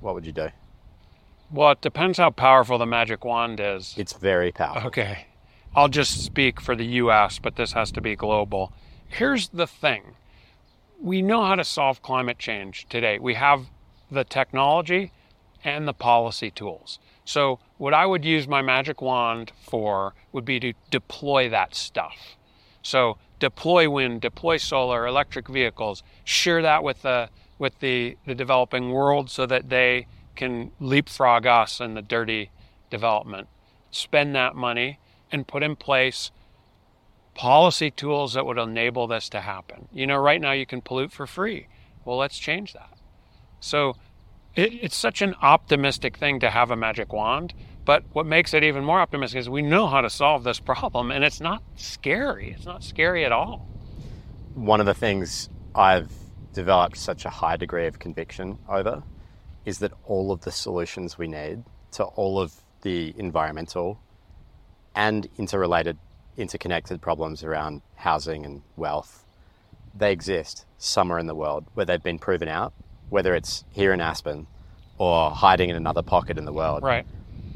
[0.00, 0.48] what would you do?
[1.52, 3.94] Well, it depends how powerful the magic wand is.
[3.96, 4.88] It's very powerful.
[4.88, 5.26] Okay.
[5.74, 8.72] I'll just speak for the US, but this has to be global.
[9.08, 10.16] Here's the thing
[11.00, 13.18] we know how to solve climate change today.
[13.18, 13.66] We have
[14.10, 15.12] the technology
[15.64, 16.98] and the policy tools.
[17.24, 22.36] So, what I would use my magic wand for would be to deploy that stuff.
[22.82, 28.90] So, deploy wind, deploy solar, electric vehicles, share that with the with the, the developing
[28.90, 32.50] world so that they can leapfrog us in the dirty
[32.88, 33.48] development.
[33.90, 34.98] Spend that money
[35.32, 36.30] and put in place
[37.34, 39.88] policy tools that would enable this to happen.
[39.92, 41.68] You know, right now you can pollute for free.
[42.04, 42.98] Well, let's change that.
[43.60, 43.96] So
[44.54, 47.54] it, it's such an optimistic thing to have a magic wand.
[47.84, 51.10] But what makes it even more optimistic is we know how to solve this problem,
[51.10, 52.52] and it's not scary.
[52.56, 53.66] It's not scary at all.
[54.54, 56.10] One of the things I've
[56.52, 59.02] developed such a high degree of conviction over
[59.64, 64.00] is that all of the solutions we need to all of the environmental
[64.94, 65.98] and interrelated,
[66.36, 69.24] interconnected problems around housing and wealth,
[69.94, 72.72] they exist somewhere in the world where they've been proven out
[73.10, 74.46] whether it's here in Aspen
[74.96, 76.82] or hiding in another pocket in the world.
[76.82, 77.04] Right.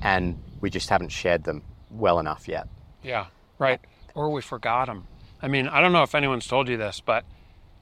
[0.02, 2.68] And we just haven't shared them well enough yet.
[3.02, 3.26] Yeah.
[3.58, 3.80] Right.
[4.14, 5.06] Or we forgot them.
[5.40, 7.24] I mean, I don't know if anyone's told you this, but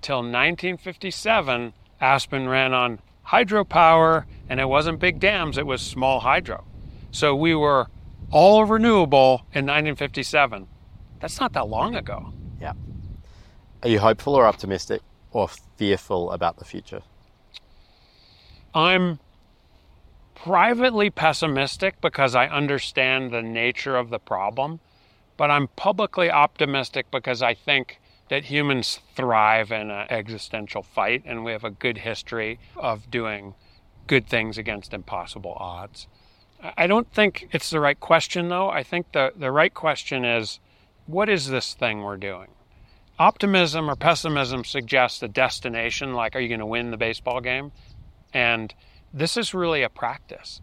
[0.01, 6.65] till 1957, Aspen ran on hydropower, and it wasn't big dams, it was small hydro.
[7.11, 7.87] So we were
[8.33, 10.67] all renewable in 1957.
[11.21, 12.33] That's not that long ago.
[12.61, 12.73] Yeah.
[13.83, 17.03] Are you hopeful or optimistic or fearful about the future?
[18.75, 19.21] I'm
[20.35, 24.81] privately pessimistic because I understand the nature of the problem,
[25.37, 31.45] but I'm publicly optimistic because I think that humans thrive in an existential fight and
[31.45, 33.55] we have a good history of doing
[34.07, 36.09] good things against impossible odds.
[36.63, 38.69] I don't think it's the right question, though.
[38.69, 40.61] I think the, the right question is
[41.07, 42.49] what is this thing we're doing?
[43.19, 47.73] Optimism or pessimism suggests a destination, like, are you going to win the baseball game?
[48.33, 48.75] And
[49.13, 50.61] this is really a practice.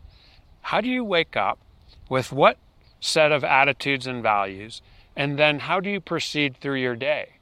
[0.62, 1.60] How do you wake up
[2.10, 2.58] with what
[3.00, 4.82] set of attitudes and values?
[5.16, 7.34] And then how do you proceed through your day?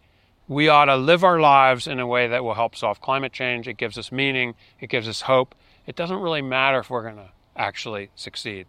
[0.47, 3.67] We ought to live our lives in a way that will help solve climate change.
[3.67, 5.53] It gives us meaning, it gives us hope.
[5.85, 8.67] It doesn't really matter if we're going to actually succeed.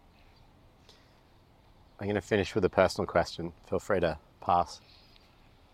[1.99, 3.53] I'm going to finish with a personal question.
[3.69, 4.81] Feel free to pass.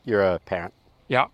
[0.03, 0.73] You're a parent.
[1.07, 1.27] Yeah.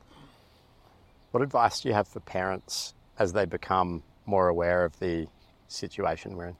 [1.31, 5.27] What advice do you have for parents as they become more aware of the
[5.67, 6.55] situation we're in?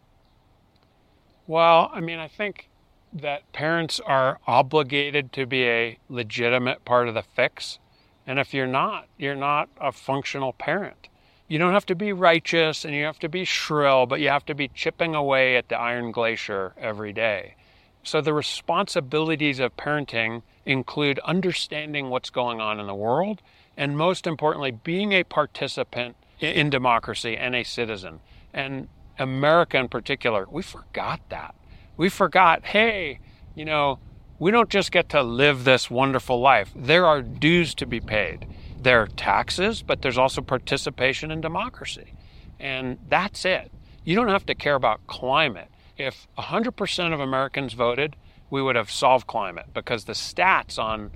[1.45, 2.69] Well, I mean, I think
[3.11, 7.79] that parents are obligated to be a legitimate part of the fix.
[8.25, 11.09] And if you're not, you're not a functional parent.
[11.51, 14.45] You don't have to be righteous and you have to be shrill, but you have
[14.45, 17.55] to be chipping away at the iron glacier every day.
[18.03, 23.41] So the responsibilities of parenting include understanding what's going on in the world
[23.75, 28.21] and most importantly, being a participant in democracy and a citizen.
[28.53, 28.87] And
[29.19, 31.53] America in particular, we forgot that.
[31.97, 33.19] We forgot, hey,
[33.55, 33.99] you know,
[34.39, 36.71] we don't just get to live this wonderful life.
[36.73, 38.47] There are dues to be paid.
[38.81, 42.13] There are taxes, but there's also participation in democracy.
[42.59, 43.71] And that's it.
[44.03, 45.67] You don't have to care about climate.
[45.97, 48.15] If 100% of Americans voted,
[48.49, 51.11] we would have solved climate because the stats on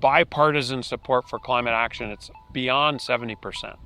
[0.00, 3.76] bipartisan support for climate action it's beyond 70%.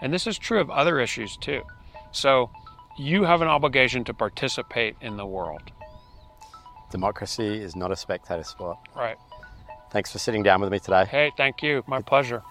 [0.00, 1.62] And this is true of other issues too.
[2.10, 2.50] So
[2.98, 5.62] you have an obligation to participate in the world.
[6.90, 8.78] Democracy is not a spectator sport.
[8.96, 9.16] Right.
[9.92, 11.04] Thanks for sitting down with me today.
[11.04, 11.84] Hey, thank you.
[11.86, 12.42] My pleasure.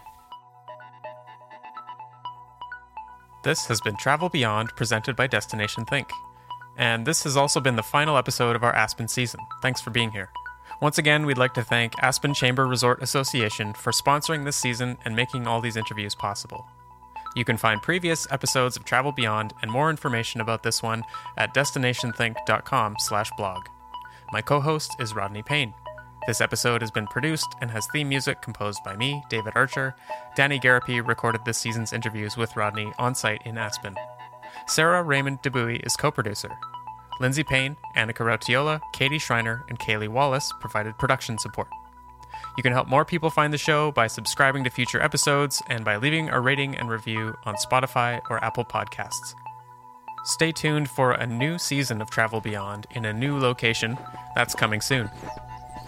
[3.42, 6.10] This has been Travel Beyond presented by Destination Think.
[6.78, 9.40] And this has also been the final episode of our Aspen season.
[9.62, 10.30] Thanks for being here.
[10.82, 15.16] Once again, we'd like to thank Aspen Chamber Resort Association for sponsoring this season and
[15.16, 16.66] making all these interviews possible.
[17.36, 21.04] You can find previous episodes of Travel Beyond and more information about this one
[21.38, 23.62] at destinationthink.com/blog.
[24.32, 25.74] My co-host is Rodney Payne.
[26.30, 29.96] This episode has been produced and has theme music composed by me, David Archer.
[30.36, 33.96] Danny Garapi recorded this season's interviews with Rodney on site in Aspen.
[34.68, 36.56] Sarah Raymond DeBuy is co-producer.
[37.20, 41.70] Lindsay Payne, Annika Rautiola, Katie Schreiner, and Kaylee Wallace provided production support.
[42.58, 45.98] You can help more people find the show by subscribing to future episodes and by
[45.98, 49.34] leaving a rating and review on Spotify or Apple Podcasts.
[50.26, 53.98] Stay tuned for a new season of Travel Beyond in a new location.
[54.36, 55.10] That's coming soon.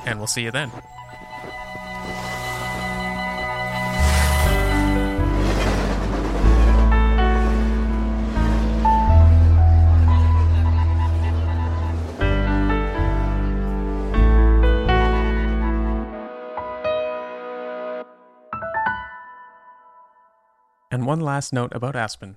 [0.05, 0.71] And we'll see you then.
[20.93, 22.35] And one last note about Aspen.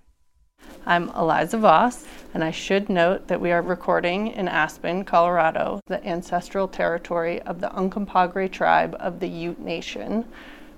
[0.86, 2.04] I'm Eliza Voss,
[2.34, 7.62] and I should note that we are recording in Aspen, Colorado, the ancestral territory of
[7.62, 10.26] the Uncompahgre tribe of the Ute Nation.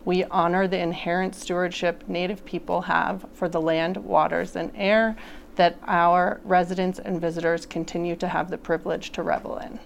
[0.05, 5.17] We honor the inherent stewardship Native people have for the land, waters, and air
[5.57, 9.81] that our residents and visitors continue to have the privilege to revel in.